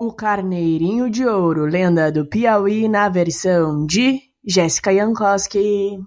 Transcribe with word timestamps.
O 0.00 0.12
Carneirinho 0.12 1.10
de 1.10 1.26
Ouro, 1.26 1.64
lenda 1.64 2.12
do 2.12 2.24
Piauí, 2.24 2.86
na 2.88 3.08
versão 3.08 3.84
de 3.84 4.20
Jéssica 4.46 4.94
Jankowski. 4.94 5.98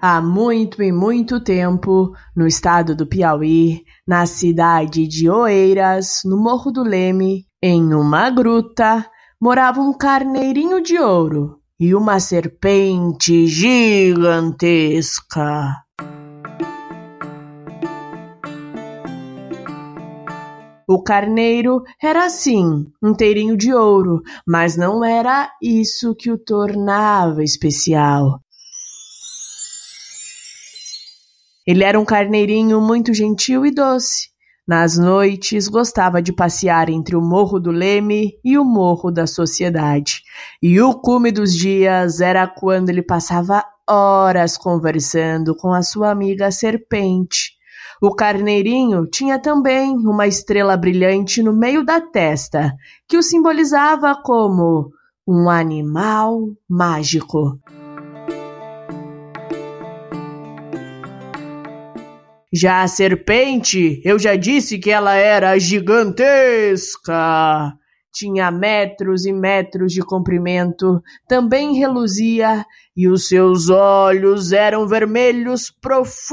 Há 0.00 0.22
muito 0.22 0.80
e 0.80 0.92
muito 0.92 1.42
tempo, 1.42 2.12
no 2.36 2.46
estado 2.46 2.94
do 2.94 3.04
Piauí, 3.04 3.82
na 4.06 4.26
cidade 4.26 5.08
de 5.08 5.28
Oeiras, 5.28 6.20
no 6.24 6.40
Morro 6.40 6.70
do 6.70 6.84
Leme, 6.84 7.48
em 7.60 7.92
uma 7.92 8.30
gruta, 8.30 9.04
morava 9.40 9.80
um 9.80 9.92
carneirinho 9.92 10.80
de 10.80 10.96
ouro 11.00 11.58
e 11.80 11.96
uma 11.96 12.20
serpente 12.20 13.44
gigantesca. 13.48 14.62
O 20.94 21.02
carneiro 21.02 21.82
era 22.02 22.26
assim, 22.26 22.86
inteirinho 23.02 23.56
de 23.56 23.72
ouro, 23.72 24.20
mas 24.46 24.76
não 24.76 25.02
era 25.02 25.50
isso 25.62 26.14
que 26.14 26.30
o 26.30 26.36
tornava 26.36 27.42
especial. 27.42 28.38
Ele 31.66 31.82
era 31.82 31.98
um 31.98 32.04
carneirinho 32.04 32.78
muito 32.78 33.14
gentil 33.14 33.64
e 33.64 33.70
doce. 33.70 34.28
Nas 34.68 34.98
noites, 34.98 35.66
gostava 35.66 36.20
de 36.20 36.30
passear 36.30 36.90
entre 36.90 37.16
o 37.16 37.22
Morro 37.22 37.58
do 37.58 37.70
Leme 37.70 38.34
e 38.44 38.58
o 38.58 38.64
Morro 38.64 39.10
da 39.10 39.26
Sociedade. 39.26 40.22
E 40.62 40.78
o 40.78 40.92
cume 40.92 41.32
dos 41.32 41.56
dias 41.56 42.20
era 42.20 42.46
quando 42.46 42.90
ele 42.90 43.02
passava 43.02 43.64
horas 43.88 44.58
conversando 44.58 45.56
com 45.56 45.72
a 45.72 45.82
sua 45.82 46.10
amiga 46.10 46.50
Serpente. 46.50 47.61
O 48.04 48.12
carneirinho 48.12 49.06
tinha 49.06 49.38
também 49.38 49.96
uma 49.96 50.26
estrela 50.26 50.76
brilhante 50.76 51.40
no 51.40 51.52
meio 51.52 51.84
da 51.84 52.00
testa, 52.00 52.74
que 53.08 53.16
o 53.16 53.22
simbolizava 53.22 54.20
como 54.24 54.90
um 55.24 55.48
animal 55.48 56.48
mágico. 56.68 57.60
Já 62.52 62.82
a 62.82 62.88
serpente, 62.88 64.02
eu 64.04 64.18
já 64.18 64.34
disse 64.34 64.80
que 64.80 64.90
ela 64.90 65.14
era 65.14 65.56
gigantesca. 65.56 67.12
Tinha 68.12 68.50
metros 68.50 69.24
e 69.24 69.32
metros 69.32 69.92
de 69.92 70.02
comprimento, 70.02 71.02
também 71.26 71.74
reluzia, 71.74 72.66
e 72.94 73.08
os 73.08 73.26
seus 73.26 73.70
olhos 73.70 74.52
eram 74.52 74.86
vermelhos 74.86 75.70
profundos. 75.70 76.32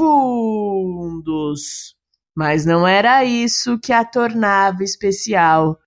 Mas 2.36 2.66
não 2.66 2.86
era 2.86 3.24
isso 3.24 3.78
que 3.78 3.92
a 3.92 4.04
tornava 4.04 4.84
especial. 4.84 5.78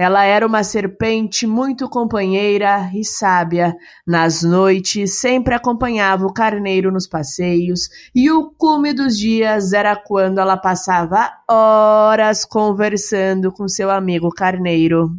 Ela 0.00 0.24
era 0.24 0.46
uma 0.46 0.64
serpente 0.64 1.46
muito 1.46 1.86
companheira 1.86 2.90
e 2.94 3.04
sábia. 3.04 3.76
Nas 4.06 4.42
noites 4.42 5.20
sempre 5.20 5.54
acompanhava 5.54 6.24
o 6.24 6.32
carneiro 6.32 6.90
nos 6.90 7.06
passeios, 7.06 7.80
e 8.14 8.30
o 8.30 8.50
cume 8.50 8.94
dos 8.94 9.18
dias 9.18 9.74
era 9.74 9.94
quando 9.94 10.38
ela 10.38 10.56
passava 10.56 11.30
horas 11.46 12.46
conversando 12.46 13.52
com 13.52 13.68
seu 13.68 13.90
amigo 13.90 14.30
carneiro. 14.30 15.10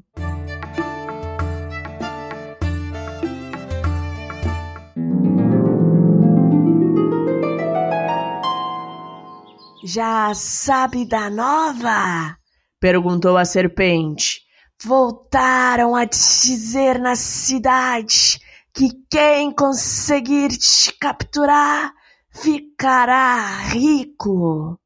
Já 9.86 10.34
sabe 10.34 11.08
da 11.08 11.30
nova? 11.30 12.36
perguntou 12.80 13.38
a 13.38 13.46
serpente 13.46 14.50
voltaram 14.84 15.96
a 15.96 16.06
dizer 16.06 17.00
na 17.00 17.16
cidade 17.16 18.40
que 18.74 18.90
quem 19.10 19.52
conseguir 19.52 20.50
te 20.50 20.94
capturar 20.98 21.94
ficará 22.32 23.60
rico. 23.70 24.80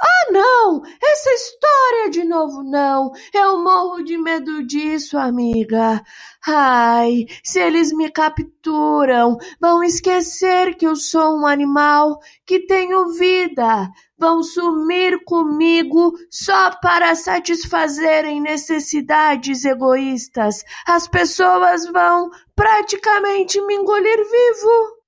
Ah, 0.00 0.32
não! 0.32 0.82
Essa 1.02 1.30
história 1.30 2.10
de 2.10 2.24
novo 2.24 2.62
não! 2.62 3.10
Eu 3.34 3.62
morro 3.62 4.02
de 4.02 4.16
medo 4.16 4.64
disso, 4.64 5.18
amiga. 5.18 6.02
Ai, 6.46 7.26
se 7.42 7.58
eles 7.60 7.92
me 7.92 8.10
capturam, 8.10 9.36
vão 9.60 9.82
esquecer 9.82 10.76
que 10.76 10.86
eu 10.86 10.94
sou 10.94 11.36
um 11.36 11.46
animal, 11.46 12.20
que 12.46 12.60
tenho 12.60 13.12
vida. 13.12 13.90
Vão 14.16 14.42
sumir 14.42 15.24
comigo 15.24 16.12
só 16.30 16.70
para 16.80 17.14
satisfazerem 17.14 18.40
necessidades 18.40 19.64
egoístas. 19.64 20.64
As 20.86 21.08
pessoas 21.08 21.86
vão 21.86 22.30
praticamente 22.54 23.60
me 23.62 23.74
engolir 23.74 24.16
vivo. 24.16 24.98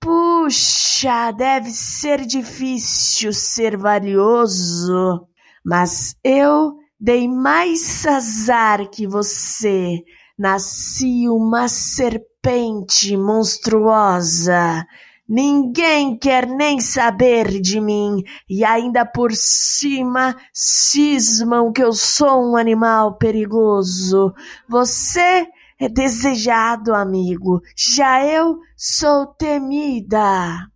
Puxa, 0.00 1.30
deve 1.30 1.70
ser 1.70 2.26
difícil 2.26 3.32
ser 3.32 3.76
valioso, 3.76 5.28
mas 5.64 6.16
eu 6.24 6.81
dei 7.02 7.26
mais 7.26 8.06
azar 8.06 8.88
que 8.88 9.08
você. 9.08 9.98
Nasci 10.38 11.28
uma 11.28 11.66
serpente 11.66 13.16
monstruosa. 13.16 14.86
Ninguém 15.28 16.16
quer 16.16 16.46
nem 16.46 16.80
saber 16.80 17.60
de 17.60 17.80
mim 17.80 18.22
e 18.48 18.64
ainda 18.64 19.04
por 19.04 19.32
cima 19.32 20.36
cismam 20.52 21.72
que 21.72 21.82
eu 21.82 21.92
sou 21.92 22.50
um 22.50 22.56
animal 22.56 23.18
perigoso. 23.18 24.32
Você 24.68 25.46
é 25.80 25.88
desejado, 25.88 26.94
amigo. 26.94 27.60
Já 27.76 28.24
eu 28.24 28.58
sou 28.76 29.26
temida. 29.26 30.68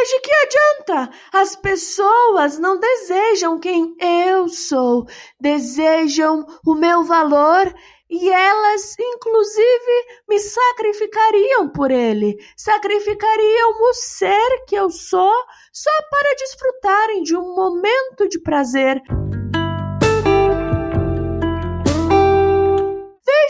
Mas 0.00 0.08
de 0.08 0.20
que 0.20 0.32
adianta? 0.32 1.14
As 1.30 1.56
pessoas 1.56 2.58
não 2.58 2.80
desejam 2.80 3.60
quem 3.60 3.94
eu 4.00 4.48
sou, 4.48 5.06
desejam 5.38 6.46
o 6.66 6.74
meu 6.74 7.04
valor 7.04 7.70
e 8.08 8.30
elas, 8.30 8.98
inclusive, 8.98 10.06
me 10.26 10.38
sacrificariam 10.38 11.68
por 11.68 11.90
ele, 11.90 12.34
sacrificariam 12.56 13.72
o 13.78 13.92
ser 13.92 14.64
que 14.66 14.74
eu 14.74 14.88
sou 14.88 15.34
só 15.70 15.90
para 16.10 16.34
desfrutarem 16.34 17.22
de 17.22 17.36
um 17.36 17.54
momento 17.54 18.26
de 18.26 18.40
prazer. 18.40 19.02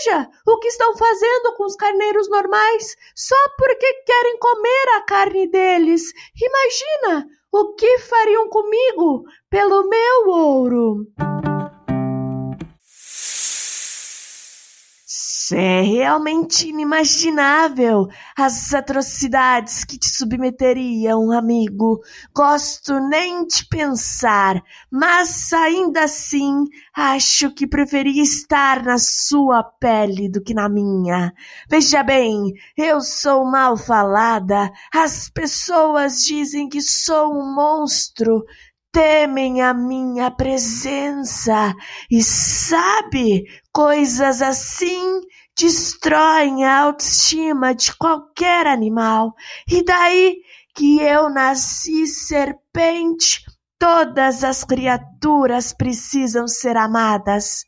Veja 0.03 0.31
o 0.47 0.59
que 0.59 0.69
estão 0.69 0.97
fazendo 0.97 1.55
com 1.57 1.65
os 1.65 1.77
carneiros 1.77 2.29
normais 2.31 2.97
só 3.15 3.37
porque 3.59 3.93
querem 4.05 4.39
comer 4.39 4.89
a 4.97 5.03
carne 5.03 5.47
deles. 5.47 6.03
Imagina 6.41 7.27
o 7.53 7.75
que 7.75 7.99
fariam 7.99 8.49
comigo 8.49 9.25
pelo 9.51 9.89
meu 9.89 10.29
ouro. 10.29 11.07
É 15.53 15.81
realmente 15.83 16.69
inimaginável 16.69 18.07
as 18.37 18.73
atrocidades 18.73 19.85
que 19.85 19.99
te 19.99 20.09
submeteriam, 20.09 21.33
amigo. 21.33 22.01
Gosto 22.35 23.01
nem 23.01 23.47
de 23.47 23.67
pensar, 23.69 24.63
mas 24.91 25.53
ainda 25.53 26.05
assim 26.05 26.65
acho 26.95 27.53
que 27.55 27.67
preferia 27.67 28.23
estar 28.23 28.85
na 28.85 28.99
sua 28.99 29.63
pele 29.63 30.29
do 30.29 30.43
que 30.43 30.55
na 30.55 30.69
minha. 30.69 31.33
Veja 31.69 32.03
bem, 32.03 32.53
eu 32.77 33.01
sou 33.01 33.45
mal 33.45 33.77
falada, 33.77 34.71
as 34.95 35.29
pessoas 35.29 36.25
dizem 36.25 36.69
que 36.69 36.81
sou 36.81 37.33
um 37.33 37.55
monstro 37.55 38.45
temem 38.93 39.63
a 39.63 39.73
minha 39.73 40.31
presença. 40.33 41.75
E 42.11 42.21
sabe 42.23 43.45
Coisas 43.73 44.43
assim 44.43 45.21
destroem 45.61 46.65
a 46.65 46.81
autoestima 46.81 47.75
de 47.75 47.95
qualquer 47.97 48.67
animal. 48.67 49.35
E 49.71 49.85
daí 49.85 50.37
que 50.75 51.01
eu 51.01 51.29
nasci 51.29 52.07
serpente, 52.07 53.43
todas 53.79 54.43
as 54.43 54.65
criaturas 54.65 55.73
precisam 55.73 56.49
ser 56.49 56.77
amadas. 56.77 57.65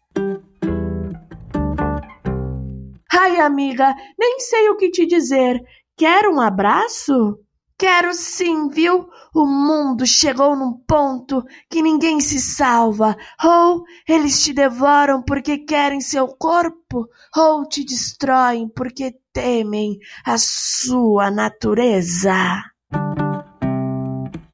Ai, 3.13 3.39
amiga, 3.41 3.95
nem 4.19 4.41
sei 4.41 4.71
o 4.71 4.77
que 4.77 4.91
te 4.91 5.07
dizer. 5.07 5.61
Quer 5.97 6.27
um 6.29 6.41
abraço? 6.41 7.39
Quero 7.83 8.15
sim, 8.15 8.69
viu? 8.69 9.09
O 9.35 9.45
mundo 9.45 10.07
chegou 10.07 10.55
num 10.55 10.73
ponto 10.87 11.45
que 11.69 11.83
ninguém 11.83 12.21
se 12.21 12.39
salva. 12.39 13.17
Ou 13.45 13.83
eles 14.09 14.41
te 14.41 14.53
devoram 14.53 15.21
porque 15.21 15.59
querem 15.59 16.01
seu 16.01 16.29
corpo, 16.29 17.09
ou 17.37 17.67
te 17.67 17.85
destroem 17.85 18.69
porque 18.69 19.17
temem 19.33 19.99
a 20.25 20.39
sua 20.39 21.29
natureza. 21.29 22.63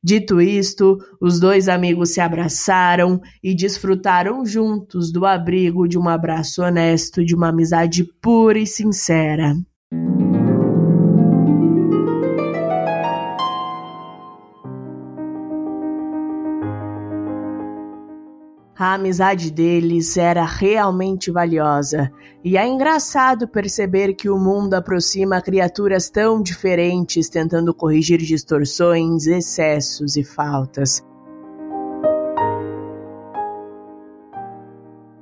Dito 0.02 0.40
isto, 0.40 0.96
os 1.20 1.38
dois 1.38 1.68
amigos 1.68 2.14
se 2.14 2.22
abraçaram 2.22 3.20
e 3.44 3.54
desfrutaram 3.54 4.42
juntos 4.46 5.12
do 5.12 5.26
abrigo 5.26 5.86
de 5.86 5.98
um 5.98 6.08
abraço 6.08 6.62
honesto, 6.62 7.22
de 7.22 7.34
uma 7.34 7.50
amizade 7.50 8.04
pura 8.22 8.58
e 8.58 8.66
sincera. 8.66 9.54
A 18.80 18.94
amizade 18.94 19.50
deles 19.50 20.16
era 20.16 20.44
realmente 20.44 21.32
valiosa, 21.32 22.12
e 22.44 22.56
é 22.56 22.64
engraçado 22.64 23.48
perceber 23.48 24.14
que 24.14 24.30
o 24.30 24.38
mundo 24.38 24.74
aproxima 24.74 25.42
criaturas 25.42 26.08
tão 26.08 26.40
diferentes 26.40 27.28
tentando 27.28 27.74
corrigir 27.74 28.20
distorções, 28.20 29.26
excessos 29.26 30.14
e 30.14 30.22
faltas. 30.22 31.04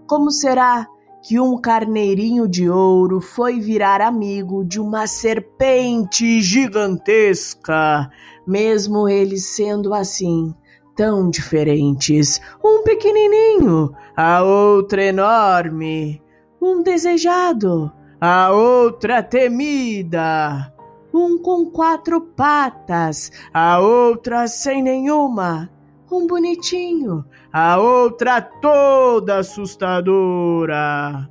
Como 0.06 0.30
será 0.30 0.86
que 1.22 1.40
um 1.40 1.58
carneirinho 1.58 2.46
de 2.46 2.68
ouro 2.68 3.22
foi 3.22 3.58
virar 3.58 4.02
amigo 4.02 4.66
de 4.66 4.78
uma 4.78 5.06
serpente 5.06 6.42
gigantesca, 6.42 8.10
mesmo 8.46 9.08
ele 9.08 9.38
sendo 9.38 9.94
assim? 9.94 10.54
Tão 10.96 11.30
diferentes. 11.30 12.40
Um 12.64 12.82
pequenininho, 12.82 13.94
a 14.16 14.42
outra 14.42 15.04
enorme. 15.04 16.22
Um 16.60 16.82
desejado, 16.82 17.92
a 18.20 18.50
outra 18.50 19.22
temida. 19.22 20.72
Um 21.12 21.38
com 21.40 21.66
quatro 21.66 22.20
patas, 22.20 23.30
a 23.54 23.78
outra 23.78 24.48
sem 24.48 24.82
nenhuma. 24.82 25.70
Um 26.10 26.26
bonitinho, 26.26 27.24
a 27.52 27.78
outra 27.78 28.40
toda 28.40 29.38
assustadora. 29.38 31.28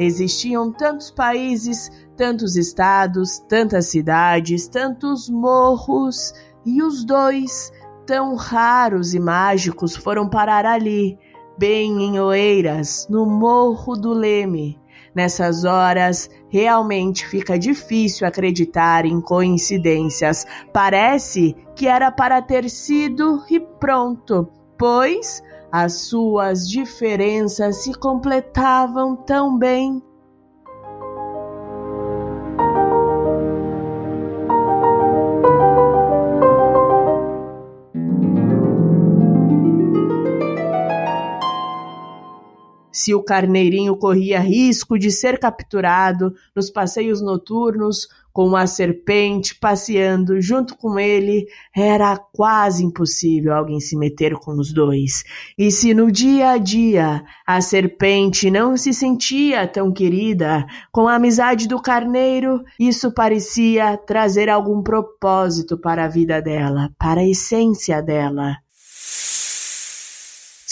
Existiam 0.00 0.72
tantos 0.72 1.10
países, 1.10 1.90
tantos 2.16 2.56
estados, 2.56 3.38
tantas 3.40 3.84
cidades, 3.88 4.66
tantos 4.66 5.28
morros, 5.28 6.32
e 6.64 6.82
os 6.82 7.04
dois, 7.04 7.70
tão 8.06 8.34
raros 8.34 9.12
e 9.12 9.20
mágicos, 9.20 9.94
foram 9.94 10.26
parar 10.26 10.64
ali, 10.64 11.18
bem 11.58 12.02
em 12.02 12.18
Oeiras, 12.18 13.06
no 13.10 13.26
Morro 13.26 13.94
do 13.94 14.14
Leme. 14.14 14.80
Nessas 15.14 15.64
horas, 15.64 16.30
realmente 16.48 17.26
fica 17.26 17.58
difícil 17.58 18.26
acreditar 18.26 19.04
em 19.04 19.20
coincidências. 19.20 20.46
Parece 20.72 21.54
que 21.76 21.86
era 21.86 22.10
para 22.10 22.40
ter 22.40 22.70
sido 22.70 23.44
e 23.50 23.60
pronto, 23.60 24.48
pois 24.78 25.42
as 25.72 25.92
suas 26.02 26.68
diferenças 26.68 27.76
se 27.76 27.92
completavam 27.94 29.14
tão 29.16 29.58
bem. 29.58 30.02
Se 43.00 43.14
o 43.14 43.22
carneirinho 43.22 43.96
corria 43.96 44.38
risco 44.40 44.98
de 44.98 45.10
ser 45.10 45.38
capturado 45.38 46.34
nos 46.54 46.68
passeios 46.68 47.22
noturnos, 47.22 48.06
com 48.30 48.54
a 48.54 48.66
serpente 48.66 49.54
passeando 49.54 50.38
junto 50.38 50.76
com 50.76 50.98
ele, 50.98 51.46
era 51.74 52.14
quase 52.18 52.84
impossível 52.84 53.54
alguém 53.54 53.80
se 53.80 53.96
meter 53.96 54.34
com 54.34 54.52
os 54.52 54.70
dois. 54.70 55.24
E 55.56 55.70
se 55.70 55.94
no 55.94 56.12
dia 56.12 56.50
a 56.50 56.58
dia 56.58 57.24
a 57.46 57.62
serpente 57.62 58.50
não 58.50 58.76
se 58.76 58.92
sentia 58.92 59.66
tão 59.66 59.90
querida 59.90 60.66
com 60.92 61.08
a 61.08 61.14
amizade 61.14 61.66
do 61.66 61.80
carneiro, 61.80 62.62
isso 62.78 63.14
parecia 63.14 63.96
trazer 63.96 64.50
algum 64.50 64.82
propósito 64.82 65.78
para 65.78 66.04
a 66.04 66.08
vida 66.08 66.42
dela, 66.42 66.90
para 66.98 67.22
a 67.22 67.26
essência 67.26 68.02
dela. 68.02 68.58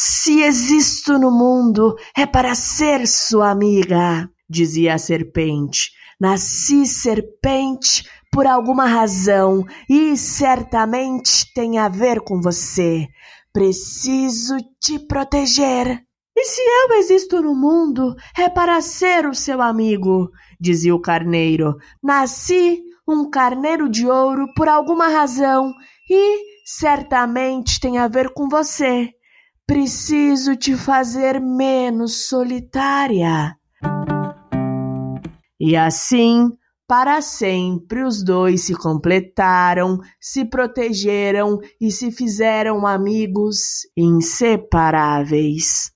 Se 0.01 0.43
existo 0.43 1.19
no 1.19 1.29
mundo, 1.29 1.97
é 2.17 2.25
para 2.25 2.55
ser 2.55 3.05
sua 3.09 3.51
amiga, 3.51 4.31
dizia 4.49 4.95
a 4.95 4.99
serpente. 4.99 5.91
Nasci 6.21 6.87
serpente 6.87 8.09
por 8.31 8.47
alguma 8.47 8.87
razão 8.87 9.65
e 9.91 10.17
certamente 10.17 11.53
tem 11.53 11.79
a 11.79 11.89
ver 11.89 12.21
com 12.21 12.41
você. 12.41 13.09
Preciso 13.53 14.57
te 14.81 15.01
proteger. 15.01 16.01
E 16.37 16.45
se 16.45 16.61
eu 16.61 16.93
existo 16.99 17.43
no 17.43 17.57
mundo, 17.57 18.15
é 18.39 18.49
para 18.49 18.81
ser 18.81 19.27
o 19.27 19.35
seu 19.35 19.61
amigo, 19.61 20.31
dizia 20.61 20.95
o 20.95 21.03
carneiro. 21.03 21.75
Nasci 22.01 22.81
um 23.05 23.29
carneiro 23.29 23.89
de 23.89 24.07
ouro 24.07 24.47
por 24.55 24.69
alguma 24.69 25.09
razão 25.09 25.75
e 26.09 26.39
certamente 26.65 27.81
tem 27.81 27.99
a 27.99 28.07
ver 28.07 28.33
com 28.33 28.49
você. 28.49 29.13
Preciso 29.69 30.57
te 30.57 30.75
fazer 30.75 31.39
menos 31.39 32.27
solitária. 32.27 33.55
E 35.61 35.77
assim, 35.77 36.51
para 36.87 37.21
sempre, 37.21 38.03
os 38.03 38.25
dois 38.25 38.63
se 38.63 38.75
completaram, 38.75 39.99
se 40.19 40.47
protegeram 40.47 41.59
e 41.79 41.91
se 41.91 42.11
fizeram 42.11 42.87
amigos 42.87 43.87
inseparáveis. 43.95 45.93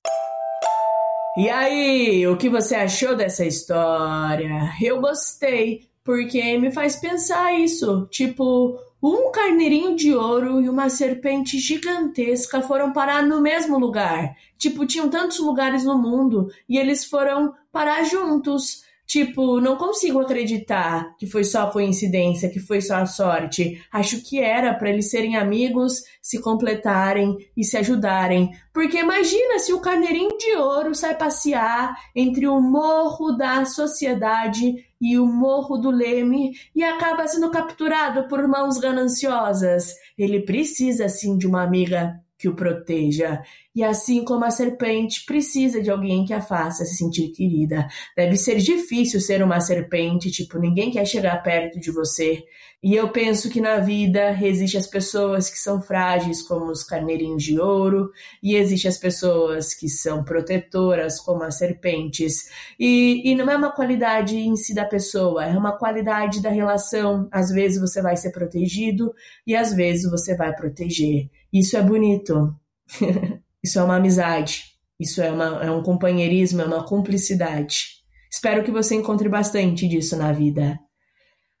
E 1.35 1.49
aí, 1.49 2.27
o 2.27 2.37
que 2.37 2.49
você 2.49 2.75
achou 2.75 3.15
dessa 3.17 3.43
história? 3.43 4.69
Eu 4.79 5.01
gostei, 5.01 5.89
porque 6.03 6.59
me 6.59 6.71
faz 6.71 6.95
pensar 6.97 7.59
isso. 7.59 8.07
Tipo, 8.11 8.77
um 9.03 9.31
carneirinho 9.33 9.97
de 9.97 10.15
ouro 10.15 10.61
e 10.61 10.69
uma 10.69 10.89
serpente 10.89 11.59
gigantesca 11.59 12.61
foram 12.61 12.93
parar 12.93 13.21
no 13.21 13.41
mesmo 13.41 13.77
lugar. 13.77 14.33
Tipo, 14.57 14.85
tinham 14.85 15.09
tantos 15.09 15.39
lugares 15.39 15.83
no 15.83 15.97
mundo 15.97 16.49
e 16.69 16.77
eles 16.77 17.03
foram 17.03 17.53
parar 17.69 18.03
juntos. 18.05 18.85
Tipo, 19.13 19.61
não 19.61 19.75
consigo 19.75 20.19
acreditar 20.21 21.15
que 21.19 21.27
foi 21.27 21.43
só 21.43 21.69
coincidência, 21.69 22.49
que 22.49 22.59
foi 22.59 22.81
só 22.81 23.05
sorte. 23.05 23.79
Acho 23.91 24.19
que 24.23 24.39
era 24.39 24.73
para 24.73 24.89
eles 24.89 25.11
serem 25.11 25.35
amigos, 25.35 26.01
se 26.19 26.41
completarem 26.41 27.37
e 27.55 27.63
se 27.63 27.77
ajudarem. 27.77 28.49
Porque 28.73 28.97
imagina 28.97 29.59
se 29.59 29.71
o 29.71 29.79
carneirinho 29.79 30.35
de 30.35 30.55
ouro 30.55 30.95
sai 30.95 31.15
passear 31.15 31.95
entre 32.15 32.47
o 32.47 32.59
morro 32.59 33.33
da 33.33 33.65
sociedade 33.65 34.83
e 34.99 35.19
o 35.19 35.27
morro 35.27 35.77
do 35.77 35.91
leme 35.91 36.53
e 36.75 36.83
acaba 36.83 37.27
sendo 37.27 37.51
capturado 37.51 38.27
por 38.27 38.47
mãos 38.47 38.79
gananciosas. 38.79 39.93
Ele 40.17 40.39
precisa 40.39 41.07
sim 41.07 41.37
de 41.37 41.45
uma 41.45 41.61
amiga 41.61 42.19
que 42.43 42.49
o 42.49 42.55
proteja. 42.55 43.41
E 43.73 43.81
assim 43.81 44.25
como 44.25 44.43
a 44.43 44.51
serpente 44.51 45.25
precisa 45.25 45.81
de 45.81 45.89
alguém 45.89 46.25
que 46.25 46.33
a 46.33 46.41
faça 46.41 46.83
se 46.83 46.97
sentir 46.97 47.29
querida. 47.29 47.87
Deve 48.17 48.35
ser 48.35 48.57
difícil 48.57 49.21
ser 49.21 49.41
uma 49.41 49.61
serpente, 49.61 50.29
tipo, 50.29 50.59
ninguém 50.59 50.91
quer 50.91 51.05
chegar 51.05 51.41
perto 51.41 51.79
de 51.79 51.89
você. 51.89 52.43
E 52.83 52.95
eu 52.95 53.07
penso 53.07 53.49
que 53.49 53.61
na 53.61 53.77
vida 53.77 54.37
existem 54.41 54.77
as 54.77 54.87
pessoas 54.87 55.49
que 55.49 55.57
são 55.57 55.81
frágeis, 55.81 56.41
como 56.41 56.65
os 56.65 56.83
carneirinhos 56.83 57.41
de 57.41 57.57
ouro, 57.57 58.11
e 58.43 58.57
existem 58.57 58.89
as 58.89 58.97
pessoas 58.97 59.73
que 59.73 59.87
são 59.87 60.21
protetoras, 60.21 61.17
como 61.21 61.43
as 61.43 61.57
serpentes. 61.57 62.49
E, 62.77 63.21
e 63.23 63.35
não 63.35 63.49
é 63.49 63.55
uma 63.55 63.71
qualidade 63.71 64.35
em 64.35 64.57
si 64.57 64.75
da 64.75 64.83
pessoa, 64.83 65.45
é 65.45 65.57
uma 65.57 65.77
qualidade 65.77 66.41
da 66.41 66.49
relação. 66.49 67.25
Às 67.31 67.51
vezes 67.51 67.79
você 67.79 68.01
vai 68.01 68.17
ser 68.17 68.31
protegido 68.31 69.15
e 69.47 69.55
às 69.55 69.73
vezes 69.73 70.11
você 70.11 70.35
vai 70.35 70.53
proteger. 70.53 71.29
Isso 71.53 71.77
é 71.77 71.81
bonito. 71.83 72.55
Isso 73.63 73.79
é 73.79 73.83
uma 73.83 73.97
amizade. 73.97 74.63
Isso 74.99 75.21
é, 75.21 75.31
uma, 75.31 75.63
é 75.63 75.69
um 75.69 75.83
companheirismo, 75.83 76.61
é 76.61 76.65
uma 76.65 76.85
cumplicidade. 76.85 78.03
Espero 78.31 78.63
que 78.63 78.71
você 78.71 78.95
encontre 78.95 79.29
bastante 79.29 79.87
disso 79.87 80.17
na 80.17 80.31
vida. 80.31 80.79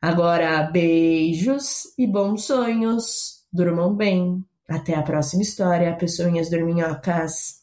Agora, 0.01 0.63
beijos 0.63 1.83
e 1.97 2.07
bons 2.07 2.45
sonhos. 2.45 3.43
Durmam 3.51 3.95
bem. 3.95 4.43
Até 4.67 4.95
a 4.95 5.03
próxima 5.03 5.43
história, 5.43 5.95
pessoinhas 5.95 6.49
dorminhocas. 6.49 7.62